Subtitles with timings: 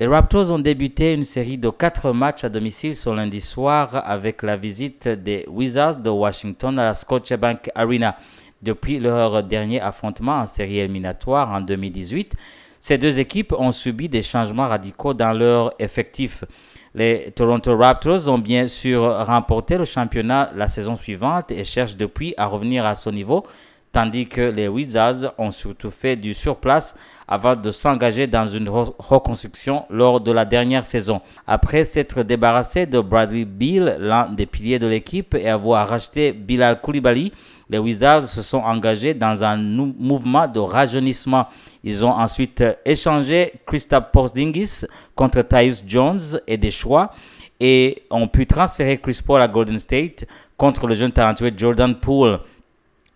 [0.00, 4.44] Les Raptors ont débuté une série de quatre matchs à domicile ce lundi soir avec
[4.44, 8.16] la visite des Wizards de Washington à la Scotiabank Arena.
[8.62, 12.36] Depuis leur dernier affrontement en série éliminatoire en 2018,
[12.78, 16.44] ces deux équipes ont subi des changements radicaux dans leur effectif.
[16.94, 22.34] Les Toronto Raptors ont bien sûr remporté le championnat la saison suivante et cherchent depuis
[22.36, 23.44] à revenir à ce niveau,
[23.92, 26.94] tandis que les Wizards ont surtout fait du surplace
[27.26, 31.20] avant de s'engager dans une reconstruction lors de la dernière saison.
[31.46, 36.80] Après s'être débarrassé de Bradley Beal, l'un des piliers de l'équipe, et avoir racheté Bilal
[36.80, 37.32] Koulibaly,
[37.70, 41.46] les Wizards se sont engagés dans un mouvement de rajeunissement.
[41.84, 47.10] Ils ont ensuite échangé Kristaps Porzingis contre Tyus Jones et des choix
[47.60, 50.26] et ont pu transférer Chris Paul à Golden State
[50.56, 52.40] contre le jeune talentueux Jordan Poole.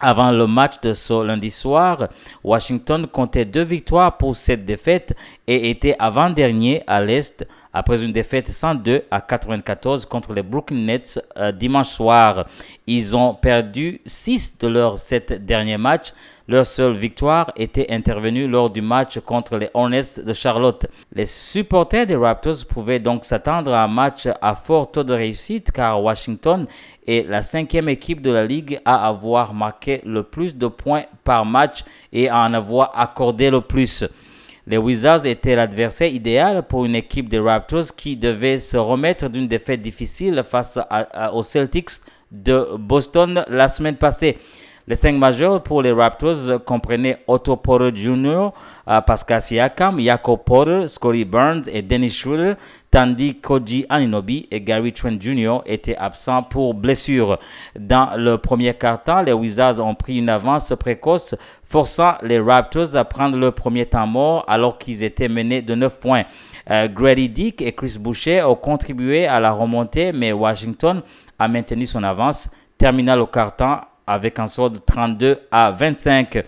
[0.00, 2.08] Avant le match de ce lundi soir,
[2.44, 5.16] Washington comptait deux victoires pour cette défaite
[5.48, 11.20] et était avant-dernier à l'Est après une défaite 102 à 94 contre les Brooklyn Nets
[11.36, 12.46] euh, dimanche soir.
[12.86, 16.12] Ils ont perdu 6 de leurs 7 derniers matchs.
[16.48, 20.86] Leur seule victoire était intervenue lors du match contre les Hornets de Charlotte.
[21.12, 25.70] Les supporters des Raptors pouvaient donc s'attendre à un match à fort taux de réussite
[25.70, 26.66] car Washington
[27.06, 31.44] est la cinquième équipe de la Ligue à avoir marqué le plus de points par
[31.44, 34.04] match et à en avoir accordé le plus.
[34.70, 39.48] Les Wizards étaient l'adversaire idéal pour une équipe des Raptors qui devait se remettre d'une
[39.48, 40.78] défaite difficile face
[41.32, 44.36] aux Celtics de Boston la semaine passée.
[44.88, 48.48] Les cinq majeurs pour les Raptors comprenaient Otto Porter Jr.,
[48.88, 52.54] euh, Pascal Siakam, Jakob Porter, Scotty Burns et Dennis Schroeder,
[52.90, 55.58] tandis qu'Oji Aninobi et Gary Trent Jr.
[55.66, 57.38] étaient absents pour blessure.
[57.78, 61.34] Dans le premier quart-temps, les Wizards ont pris une avance précoce,
[61.64, 66.00] forçant les Raptors à prendre le premier temps mort alors qu'ils étaient menés de 9
[66.00, 66.24] points.
[66.70, 71.02] Euh, Grady Dick et Chris Boucher ont contribué à la remontée, mais Washington
[71.38, 72.48] a maintenu son avance,
[72.78, 76.42] terminant le quart-temps avec un score de 32 à 25.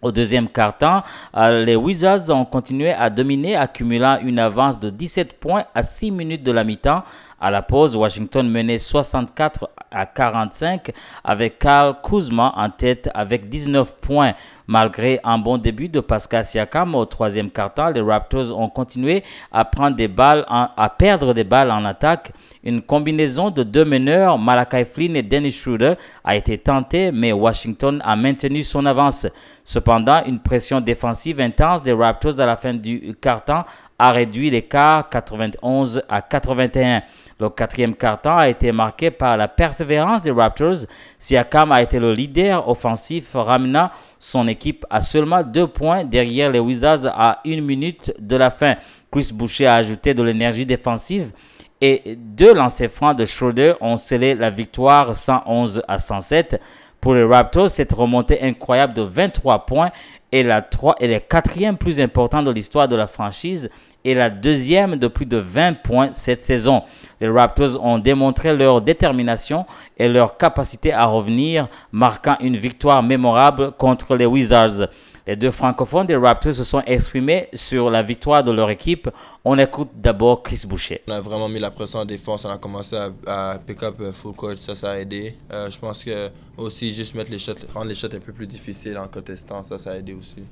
[0.00, 1.02] Au deuxième quart-temps,
[1.34, 6.10] euh, les Wizards ont continué à dominer, accumulant une avance de 17 points à 6
[6.10, 7.02] minutes de la mi-temps.
[7.40, 10.92] À la pause, Washington menait 64 à 45
[11.24, 14.34] avec Karl Kuzma en tête avec 19 points.
[14.66, 19.64] Malgré un bon début de Pascal Siakam au troisième quart-temps, les Raptors ont continué à
[19.64, 22.32] prendre des balles, à perdre des balles en attaque.
[22.62, 25.94] Une combinaison de deux meneurs, Malakai Flynn et Dennis Schroeder,
[26.24, 29.26] a été tentée, mais Washington a maintenu son avance.
[29.64, 33.64] Cependant, une pression défensive intense des Raptors à la fin du quart-temps
[33.98, 37.02] a réduit l'écart 91 à 81.
[37.40, 40.86] Le quatrième quart-temps a été marqué par la persévérance des Raptors.
[41.18, 46.60] Siakam a été le leader offensif, ramenant son équipe à seulement deux points derrière les
[46.60, 48.76] Wizards à une minute de la fin.
[49.10, 51.32] Chris Boucher a ajouté de l'énergie défensive
[51.80, 56.60] et deux lancers francs de Schroeder ont scellé la victoire 111 à 107.
[57.04, 59.90] Pour les Raptors, cette remontée incroyable de 23 points
[60.32, 63.68] est la, 3, est la quatrième plus importante de l'histoire de la franchise
[64.06, 66.82] et la deuxième de plus de 20 points cette saison.
[67.20, 69.66] Les Raptors ont démontré leur détermination
[69.98, 74.88] et leur capacité à revenir, marquant une victoire mémorable contre les Wizards.
[75.26, 79.08] Les deux francophones des Raptors se sont exprimés sur la victoire de leur équipe.
[79.42, 81.00] On écoute d'abord Chris Boucher.
[81.08, 82.44] On a vraiment mis la pression en défense.
[82.44, 82.94] On a commencé
[83.26, 84.58] à, pick up euh, full court.
[84.58, 85.34] Ça, ça a aidé.
[85.50, 88.46] Euh, je pense que aussi juste mettre les shots, rendre les shots un peu plus
[88.46, 90.44] difficiles en contestant, ça, ça a aidé aussi.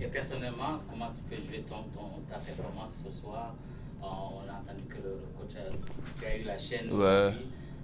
[0.00, 1.84] Et personnellement, comment tu peux jouer ton,
[2.30, 3.54] ta performance ce soir?
[4.00, 4.04] On
[4.48, 6.92] a entendu que le, coach a, tu as eu la chaîne.
[6.92, 7.32] Ouais.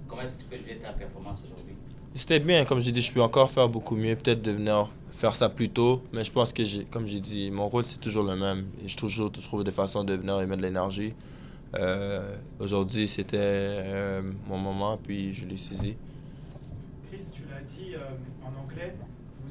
[0.06, 1.74] Comment est-ce que tu peux jouer ta performance aujourd'hui?
[2.16, 4.88] C'était bien, comme j'ai dit, je peux encore faire beaucoup mieux, peut-être devenir
[5.18, 8.00] faire ça plus tôt, mais je pense que, j'ai, comme j'ai dit, mon rôle c'est
[8.00, 8.66] toujours le même.
[8.84, 11.12] Et je toujours trouver des façons de venir et mettre de l'énergie.
[11.74, 15.96] Euh, aujourd'hui, c'était euh, mon moment, puis je l'ai saisi.
[17.10, 17.98] Chris, tu l'as dit euh,
[18.44, 18.94] en anglais,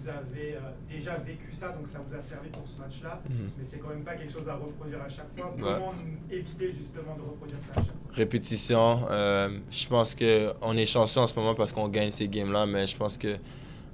[0.03, 0.59] vous avez euh,
[0.89, 3.49] déjà vécu ça, donc ça vous a servi pour ce match-là, mhm.
[3.57, 5.53] mais c'est quand même pas quelque chose à reproduire à chaque fois.
[5.57, 5.93] Comment
[6.29, 8.13] éviter justement de reproduire ça à chaque fois?
[8.13, 9.05] Répétition.
[9.09, 12.85] Euh, je pense qu'on est chanceux en ce moment parce qu'on gagne ces games-là, mais
[12.85, 13.37] je pense que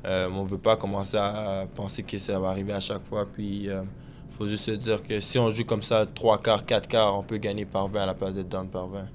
[0.05, 3.27] euh, on veut pas commencer à penser que ça va arriver à chaque fois.
[3.31, 6.87] Puis il faut juste se dire que si on joue comme ça 3 quarts, 4
[6.87, 9.05] quarts, on peut gagner par 20 à la place d'être down par 20.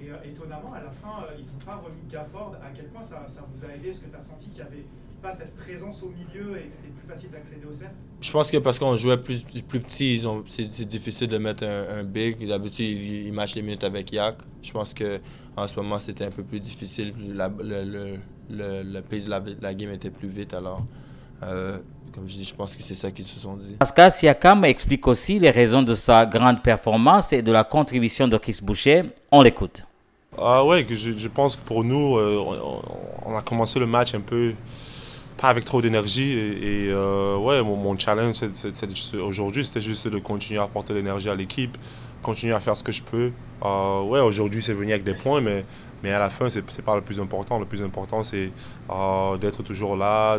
[0.00, 2.56] Et étonnamment, à la fin, ils n'ont pas remis Gafford.
[2.62, 3.88] À quel point ça, ça vous a aidé?
[3.88, 4.84] Est-ce que tu as senti qu'il y avait
[5.30, 7.94] cette présence au milieu et que c'était plus facile d'accéder au cercle?
[8.20, 12.46] Je pense que parce qu'on jouait plus, plus petit, c'est difficile de mettre un, big.
[12.46, 14.36] D'habitude, ils, matchent les minutes avec Yak.
[14.62, 17.12] Je pense qu'en ce moment, c'était un peu plus difficile.
[17.34, 18.18] La, le,
[18.50, 20.54] le, le, pace de la, game était plus vite.
[20.54, 20.84] Alors,
[21.42, 21.78] euh,
[22.12, 23.76] comme je dis, je pense que c'est ça qu'ils se sont dit.
[23.78, 28.36] Pascal Siakam explique aussi les raisons de sa grande performance et de la contribution de
[28.38, 29.02] Chris Boucher.
[29.30, 29.84] On l'écoute.
[30.38, 34.14] Ah ouais, je, je, pense que pour nous, euh, on, on, a commencé le match
[34.14, 34.52] un peu
[35.36, 36.32] pas avec trop d'énergie.
[36.32, 38.36] Et, euh, ouais, mon, challenge
[39.22, 41.76] aujourd'hui, c'était juste de continuer à apporter l'énergie à l'équipe,
[42.22, 43.30] continuer à faire ce que je peux.
[43.64, 45.64] Euh, ouais, aujourd'hui, c'est venu avec des points, mais,
[46.02, 47.58] mais à la fin, c'est n'est pas le plus important.
[47.58, 48.50] Le plus important, c'est
[48.90, 50.38] euh, d'être toujours là,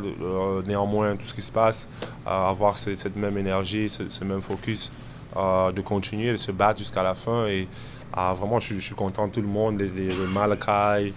[0.66, 1.88] néanmoins, tout ce qui se passe,
[2.26, 4.92] avoir cette, même énergie, ce, même focus,
[5.36, 7.46] de continuer, de se battre jusqu'à la fin.
[7.46, 7.68] Et
[8.14, 11.14] vraiment, je, suis content tout le monde, les Malakai,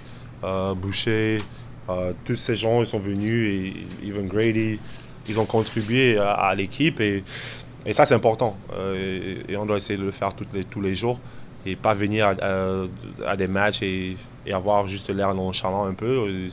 [0.76, 1.38] Boucher.
[1.90, 4.78] Uh, tous ces gens ils sont venus, et even Grady,
[5.28, 7.24] ils ont contribué à, l'équipe et,
[7.86, 8.56] et, ça c'est important.
[8.72, 11.18] Euh, et, on doit essayer de le faire les, tous les jours
[11.66, 12.34] et pas venir
[13.26, 14.16] à, des matchs et,
[14.46, 16.48] et, avoir juste l'air nonchalant un peu.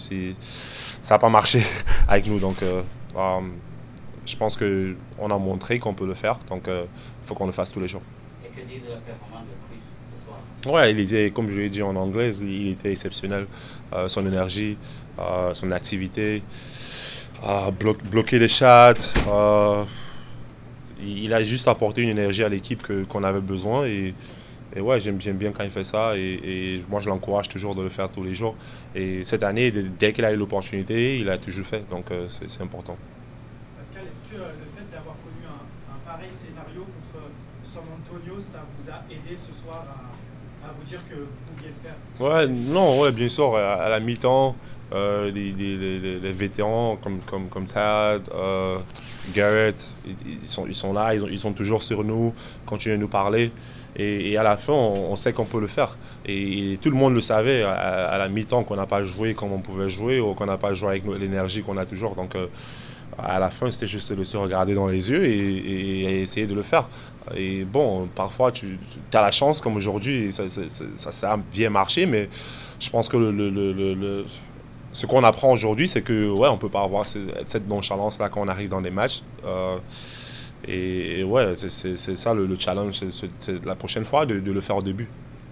[1.04, 1.64] Ça n'a pas marché
[2.08, 2.40] avec nous.
[2.40, 2.82] Donc euh,
[4.26, 6.38] je pense qu'on a montré qu'on peut le faire.
[6.50, 6.86] Donc il euh,
[7.26, 8.02] faut qu'on le fasse tous les jours.
[8.58, 10.40] Que dire de la performance de Chris ce soir?
[10.74, 13.46] Ouais, il comme je l'ai dit en anglais, il était exceptionnel.
[13.94, 14.78] Euh, son énergie,
[15.20, 16.42] euh, son activité,
[17.46, 18.96] euh, blo bloquer les chats.
[21.00, 23.86] il a juste apporté une énergie à l'équipe qu'on avait besoin.
[23.86, 24.16] Et,
[24.76, 26.18] et ouais, j'aime bien quand il fait ça.
[26.18, 28.56] Et, et moi, je l'encourage toujours de le faire tous les jours.
[28.96, 31.88] Et cette année, dès qu'il a eu l'opportunité, il a toujours fait.
[31.92, 32.06] Donc,
[32.48, 32.98] c'est important.
[33.78, 37.30] Pascal, est-ce que le fait d'avoir connu un, un, pareil scénario contre
[37.68, 39.84] San Antonio, ça vous a aidé ce soir
[40.64, 41.96] à, vous dire que vous pouviez le faire?
[42.20, 43.56] Ouais, non, ouais, bien sûr.
[43.58, 44.56] À, la mi-temps,
[44.94, 48.78] euh, les, les, les, les, vétérans comme, comme, comme Tad, euh,
[49.34, 49.76] Garrett,
[50.06, 52.34] ils, sont, ils sont là, ils, ont, ils sont toujours sur nous,
[52.66, 53.52] continuent à nous parler.
[53.98, 55.98] Et, à la fin, on, sait qu'on peut le faire.
[56.26, 59.52] Et, tout le monde le savait à, à la mi-temps qu'on n'a pas joué comme
[59.52, 62.16] on pouvait jouer ou qu'on n'a pas joué avec l'énergie qu'on a toujours.
[62.16, 62.48] Donc, euh,
[63.18, 66.64] à la fin, c'était juste de se regarder dans les yeux et, essayer de le
[66.64, 66.88] faire.
[67.36, 68.80] Et bon, parfois, tu,
[69.14, 70.62] as la chance, comme aujourd'hui, ça, ça,
[70.96, 72.30] ça, ça, a bien marché, mais
[72.80, 73.18] je pense que
[74.94, 78.42] ce qu'on apprend aujourd'hui, c'est que ouais, on peut pas avoir cette nonchalance là quand
[78.42, 79.22] on arrive dans des matchs.
[79.46, 79.78] Euh,
[80.68, 83.02] et, ouais, c'est ça le, le challenge,
[83.40, 85.08] c'est la prochaine fois de, de, le faire au début.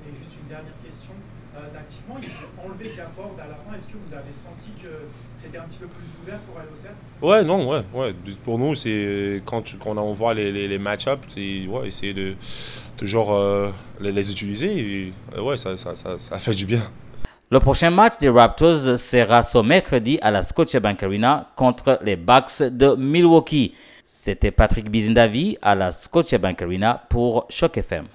[0.07, 1.12] Et juste une dernière question,
[1.74, 3.75] tactiquement, ils ont enlevé Gafford à la fin.
[3.75, 4.90] Est-ce que vous avez senti que
[5.36, 6.96] c'était un petit peu plus ouvert pour aller au cercle?
[7.22, 8.13] Ouais, non, ouais, ouais.
[8.44, 12.13] Pour nous, c'est quand, tu, quand on voit les, les, les match-ups, c'est ouais, essayer
[12.13, 12.36] de
[12.98, 15.13] toujours euh, les, les, utiliser.
[15.36, 16.84] Et, ouais, ça, ça, ça, ça fait du bien.
[17.52, 22.63] Le prochain match des Raptors sera ce mercredi à la Scotiabank Arena contre les Bucks
[22.63, 23.74] de Milwaukee.
[24.04, 28.06] C'était Patrick Bizindavi à la Scotiabank Arena pour Choc FM.